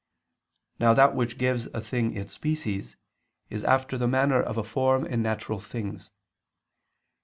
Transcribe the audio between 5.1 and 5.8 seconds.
natural